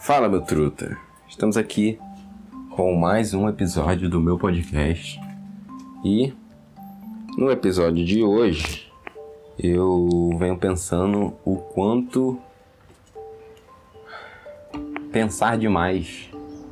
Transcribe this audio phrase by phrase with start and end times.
[0.00, 0.96] Fala, meu truta!
[1.28, 2.00] Estamos aqui
[2.70, 5.20] com mais um episódio do meu podcast.
[6.02, 6.32] E
[7.36, 8.90] no episódio de hoje
[9.58, 12.40] eu venho pensando o quanto
[15.12, 16.30] pensar demais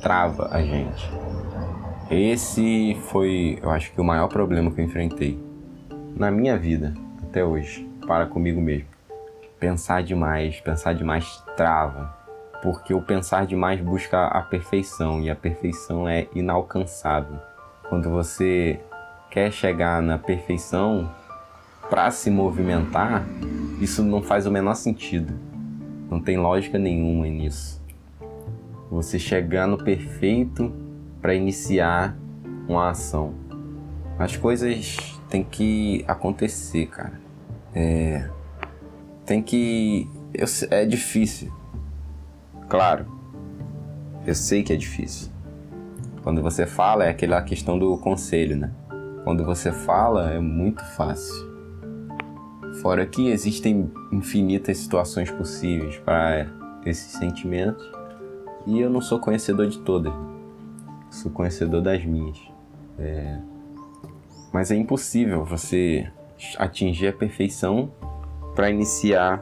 [0.00, 1.10] trava a gente.
[2.10, 5.38] Esse foi, eu acho que o maior problema que eu enfrentei
[6.16, 8.88] na minha vida até hoje, para comigo mesmo.
[9.58, 12.18] Pensar demais, pensar demais trava
[12.62, 17.38] porque o pensar demais busca a perfeição e a perfeição é inalcançável.
[17.88, 18.80] Quando você
[19.30, 21.10] quer chegar na perfeição
[21.88, 23.24] para se movimentar,
[23.80, 25.32] isso não faz o menor sentido.
[26.10, 27.80] Não tem lógica nenhuma nisso.
[28.90, 30.72] Você chegar no perfeito
[31.20, 32.16] para iniciar
[32.68, 33.34] uma ação.
[34.18, 37.20] As coisas têm que acontecer, cara.
[37.74, 38.28] É,
[39.24, 40.08] tem que.
[40.70, 41.59] é difícil
[42.70, 43.04] Claro,
[44.24, 45.28] eu sei que é difícil.
[46.22, 48.70] Quando você fala, é aquela questão do conselho, né?
[49.24, 51.50] Quando você fala, é muito fácil.
[52.80, 56.46] Fora que existem infinitas situações possíveis para
[56.86, 57.84] esses sentimentos
[58.64, 60.12] e eu não sou conhecedor de todas.
[61.10, 62.38] Sou conhecedor das minhas.
[63.00, 63.36] É...
[64.52, 66.08] Mas é impossível você
[66.56, 67.90] atingir a perfeição
[68.54, 69.40] para iniciar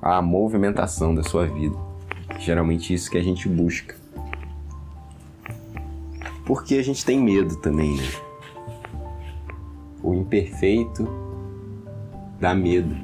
[0.00, 1.85] a movimentação da sua vida.
[2.38, 3.96] Geralmente isso que a gente busca.
[6.44, 8.08] Porque a gente tem medo também, né?
[10.02, 11.08] O imperfeito
[12.40, 12.94] dá medo.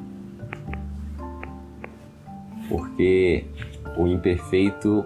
[2.68, 3.44] Porque
[3.96, 5.04] o imperfeito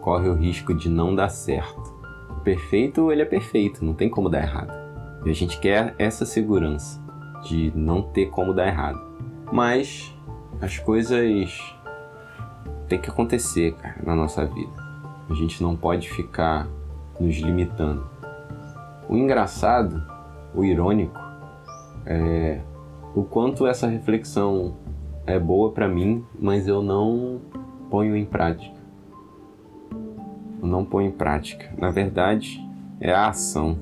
[0.00, 1.94] corre o risco de não dar certo.
[2.30, 4.72] O perfeito, ele é perfeito, não tem como dar errado.
[5.24, 7.00] E a gente quer essa segurança
[7.44, 9.00] de não ter como dar errado.
[9.50, 10.14] Mas
[10.60, 11.74] as coisas
[12.88, 14.72] tem que acontecer, cara, na nossa vida.
[15.28, 16.66] A gente não pode ficar
[17.20, 18.08] nos limitando.
[19.08, 20.02] O engraçado,
[20.54, 21.18] o irônico,
[22.06, 22.60] é
[23.14, 24.76] o quanto essa reflexão
[25.26, 27.40] é boa para mim, mas eu não
[27.90, 28.78] ponho em prática.
[30.60, 31.72] Eu não ponho em prática.
[31.76, 32.64] Na verdade,
[33.00, 33.78] é a ação.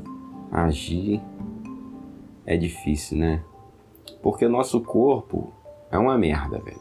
[0.50, 1.21] Agir
[2.45, 3.43] é difícil, né?
[4.22, 5.53] Porque o nosso corpo
[5.91, 6.81] é uma merda, velho.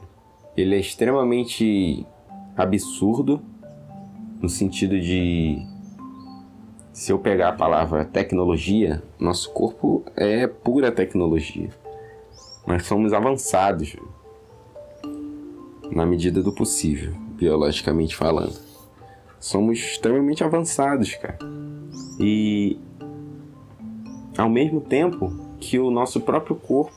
[0.56, 2.06] Ele é extremamente
[2.56, 3.42] absurdo
[4.42, 5.66] no sentido de
[6.94, 11.70] se eu pegar a palavra tecnologia, nosso corpo é pura tecnologia.
[12.66, 13.96] Nós somos avançados
[15.92, 18.58] na medida do possível, biologicamente falando.
[19.40, 21.38] Somos extremamente avançados, cara.
[22.20, 22.80] E
[24.38, 26.96] ao mesmo tempo que o nosso próprio corpo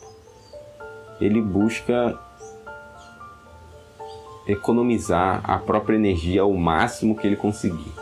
[1.21, 2.19] ele busca
[4.49, 7.93] economizar a própria energia ao máximo que ele conseguir.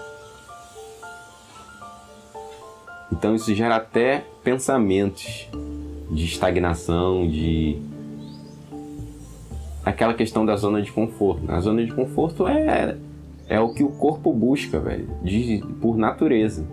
[3.12, 5.48] Então isso gera até pensamentos
[6.10, 7.78] de estagnação, de
[9.84, 11.50] aquela questão da zona de conforto.
[11.50, 12.96] A zona de conforto é
[13.48, 16.66] é o que o corpo busca, velho, de, por natureza.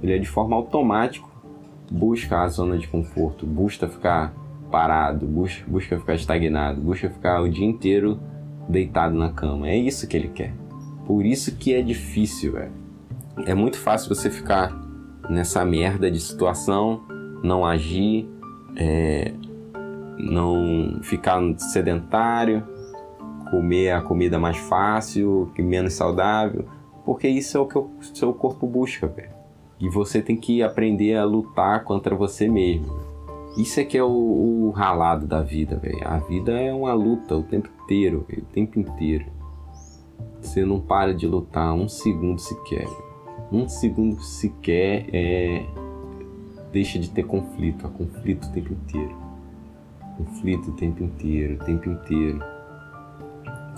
[0.00, 1.32] Ele é de forma automática
[1.92, 4.32] busca a zona de conforto, busca ficar
[4.70, 8.18] parado, busca, busca ficar estagnado, busca ficar o dia inteiro
[8.68, 9.68] deitado na cama.
[9.68, 10.52] É isso que ele quer.
[11.06, 12.72] Por isso que é difícil, velho.
[13.46, 14.72] É muito fácil você ficar
[15.28, 17.02] nessa merda de situação,
[17.42, 18.28] não agir,
[18.76, 19.32] é,
[20.18, 22.62] não ficar sedentário,
[23.50, 26.66] comer a comida mais fácil, menos saudável,
[27.04, 29.30] porque isso é o que o seu corpo busca, velho.
[29.80, 33.01] E você tem que aprender a lutar contra você mesmo.
[33.56, 36.06] Isso é que é o, o ralado da vida, velho.
[36.06, 39.26] A vida é uma luta o tempo inteiro, véio, o tempo inteiro.
[40.40, 42.88] Você não para de lutar um segundo sequer.
[43.52, 45.66] Um segundo sequer é
[46.72, 49.14] deixa de ter conflito, há conflito o tempo inteiro.
[50.16, 52.42] Conflito o tempo inteiro, o tempo inteiro.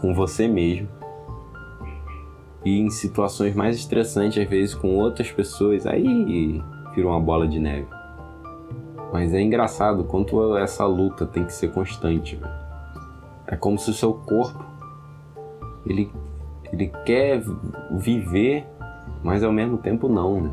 [0.00, 0.88] Com você mesmo.
[2.64, 6.62] E em situações mais estressantes, às vezes com outras pessoas, aí
[6.94, 7.88] vira uma bola de neve.
[9.14, 12.34] Mas é engraçado quanto essa luta tem que ser constante.
[12.34, 12.52] Véio.
[13.46, 14.64] É como se o seu corpo
[15.86, 16.10] ele,
[16.72, 17.40] ele quer
[17.92, 18.66] viver,
[19.22, 20.50] mas ao mesmo tempo não, né?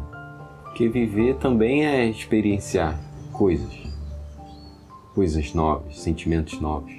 [0.64, 3.00] Porque viver também é experienciar
[3.32, 3.76] coisas,
[5.16, 6.94] coisas novas, sentimentos novos.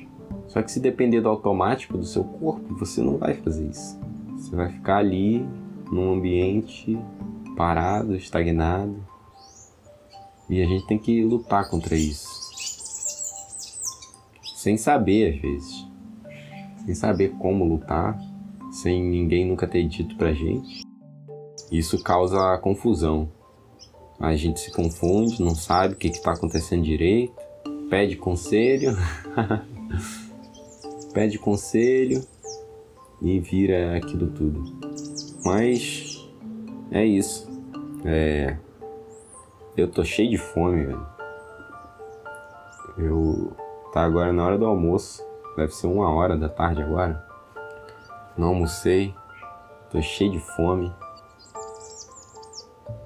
[0.48, 4.00] Só que se depender do automático do seu corpo, você não vai fazer isso.
[4.32, 5.46] Você vai ficar ali
[5.92, 6.98] num ambiente
[7.56, 9.11] parado, estagnado,
[10.52, 12.28] e a gente tem que lutar contra isso.
[14.54, 15.86] Sem saber, às vezes.
[16.84, 18.20] Sem saber como lutar,
[18.70, 20.82] sem ninguém nunca ter dito pra gente.
[21.70, 23.32] Isso causa confusão.
[24.20, 27.32] A gente se confunde, não sabe o que está acontecendo direito,
[27.88, 28.94] pede conselho,
[31.14, 32.22] pede conselho
[33.22, 34.78] e vira aquilo tudo.
[35.42, 36.28] Mas
[36.90, 37.50] é isso.
[38.04, 38.58] É...
[39.74, 41.06] Eu tô cheio de fome, velho.
[42.98, 43.52] Eu.
[43.90, 45.24] Tá agora na hora do almoço.
[45.56, 47.26] Deve ser uma hora da tarde agora.
[48.36, 49.14] Não almocei.
[49.90, 50.92] Tô cheio de fome.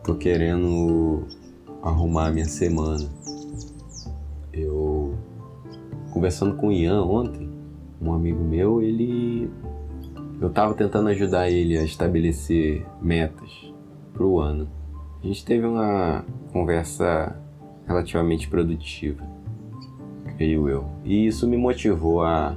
[0.02, 1.24] Tô querendo
[1.84, 3.08] arrumar a minha semana.
[4.52, 5.16] Eu.
[6.12, 7.48] Conversando com o Ian ontem,
[8.00, 9.48] um amigo meu, ele.
[10.40, 13.72] Eu tava tentando ajudar ele a estabelecer metas
[14.12, 14.75] pro ano.
[15.26, 17.36] A gente teve uma conversa
[17.84, 19.28] relativamente produtiva,
[20.36, 20.88] creio eu.
[21.04, 22.54] E isso me motivou a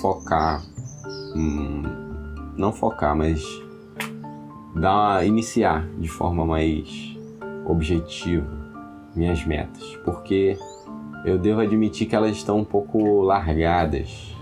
[0.00, 0.64] focar,
[1.36, 1.82] hum,
[2.56, 3.40] não focar, mas
[4.74, 7.16] dar, iniciar de forma mais
[7.64, 8.50] objetiva
[9.14, 10.58] minhas metas, porque
[11.24, 14.34] eu devo admitir que elas estão um pouco largadas,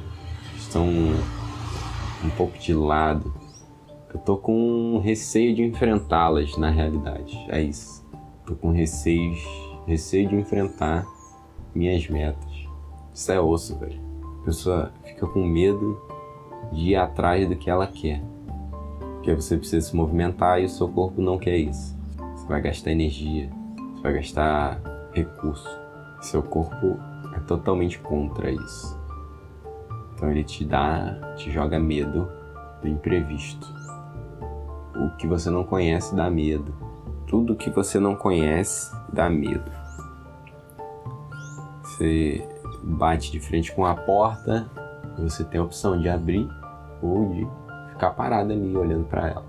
[0.56, 3.42] estão um pouco de lado.
[4.12, 7.35] Eu tô com receio de enfrentá-las na realidade.
[7.49, 8.06] É isso.
[8.47, 9.35] Tô com receio,
[9.87, 11.06] receio de enfrentar
[11.75, 12.53] minhas metas.
[13.14, 14.00] Isso é osso, velho.
[14.43, 15.99] A pessoa fica com medo
[16.73, 18.23] de ir atrás do que ela quer.
[19.14, 21.97] Porque você precisa se movimentar e o seu corpo não quer isso.
[22.35, 23.49] Você vai gastar energia,
[23.94, 24.81] você vai gastar
[25.15, 25.69] recurso.
[26.20, 26.99] Seu corpo
[27.35, 29.00] é totalmente contra isso.
[30.15, 32.29] Então ele te dá, te joga medo
[32.82, 33.81] do imprevisto.
[35.03, 36.73] O que você não conhece dá medo.
[37.27, 39.71] Tudo que você não conhece dá medo.
[41.83, 42.49] Você
[42.85, 44.71] bate de frente com a porta,
[45.19, 46.49] você tem a opção de abrir
[47.03, 47.47] ou de
[47.91, 49.45] ficar parado ali olhando para ela.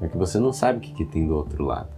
[0.00, 1.90] É que você não sabe o que, que tem do outro lado.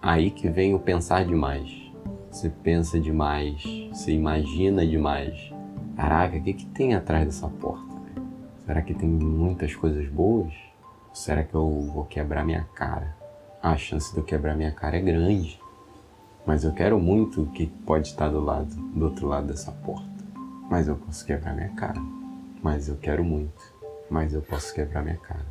[0.00, 1.92] Aí que vem o pensar demais.
[2.30, 5.52] Você pensa demais, você imagina demais.
[5.96, 7.92] Caraca, o que, que tem atrás dessa porta?
[8.64, 10.52] Será que tem muitas coisas boas?
[11.12, 13.14] Será que eu vou quebrar minha cara?
[13.62, 15.60] A chance de eu quebrar minha cara é grande.
[16.46, 20.08] Mas eu quero muito o que pode estar do lado, do outro lado dessa porta.
[20.70, 22.00] Mas eu posso quebrar minha cara.
[22.62, 23.62] Mas eu quero muito.
[24.10, 25.46] Mas eu posso quebrar minha cara.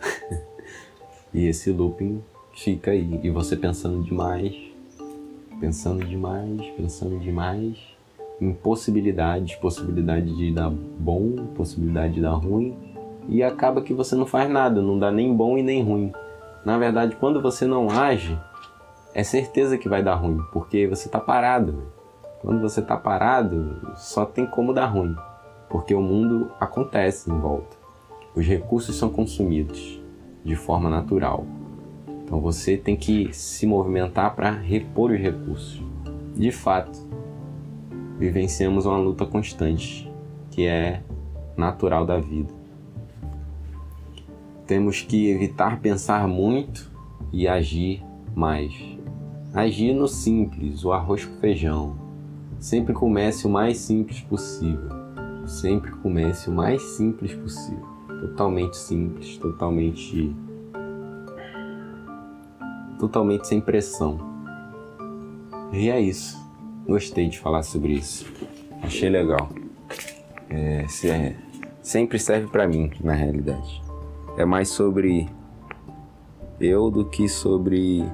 [1.32, 2.24] e esse looping
[2.54, 3.20] fica aí.
[3.22, 4.56] E você pensando demais,
[5.60, 7.76] pensando demais, pensando demais
[8.40, 12.91] em possibilidades, possibilidade de dar bom, possibilidade de dar ruim
[13.28, 16.12] e acaba que você não faz nada, não dá nem bom e nem ruim.
[16.64, 18.38] Na verdade, quando você não age,
[19.14, 21.92] é certeza que vai dar ruim, porque você está parado.
[22.40, 25.14] Quando você está parado, só tem como dar ruim,
[25.68, 27.76] porque o mundo acontece em volta.
[28.34, 30.00] Os recursos são consumidos
[30.44, 31.44] de forma natural.
[32.24, 35.82] Então você tem que se movimentar para repor os recursos.
[36.34, 36.98] De fato,
[38.18, 40.10] vivenciamos uma luta constante,
[40.50, 41.02] que é
[41.56, 42.61] natural da vida.
[44.72, 46.90] Temos que evitar pensar muito
[47.30, 48.02] e agir
[48.34, 48.72] mais.
[49.52, 51.94] Agir no simples, o arroz com feijão.
[52.58, 54.88] Sempre comece o mais simples possível.
[55.46, 57.86] Sempre comece o mais simples possível.
[58.22, 60.34] Totalmente simples, totalmente.
[62.98, 64.18] totalmente sem pressão.
[65.70, 66.40] E é isso.
[66.86, 68.24] Gostei de falar sobre isso.
[68.82, 69.50] Achei legal.
[70.48, 70.86] É,
[71.82, 73.91] sempre serve para mim, na realidade
[74.36, 75.28] é mais sobre
[76.60, 78.04] eu do que sobre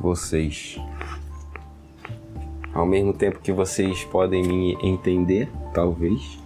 [0.00, 0.78] vocês.
[2.74, 6.38] Ao mesmo tempo que vocês podem me entender, talvez,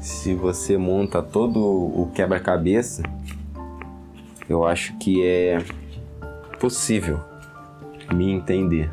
[0.00, 3.02] se você monta todo o quebra-cabeça,
[4.48, 5.58] eu acho que é
[6.58, 7.20] possível
[8.14, 8.90] me entender.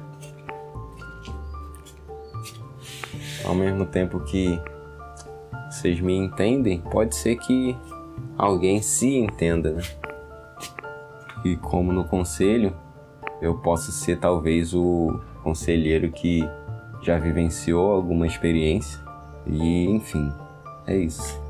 [3.46, 4.60] Ao mesmo tempo que
[5.70, 7.75] vocês me entendem, pode ser que
[8.38, 9.81] alguém se entenda, né?
[11.43, 12.75] E como no conselho,
[13.41, 16.47] eu posso ser talvez o conselheiro que
[17.01, 19.00] já vivenciou alguma experiência
[19.47, 20.31] e enfim,
[20.85, 21.41] é isso.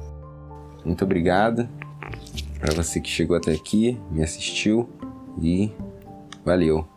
[0.85, 1.67] Muito obrigado
[2.59, 4.89] para você que chegou até aqui, me assistiu
[5.41, 5.71] e
[6.45, 6.87] valeu.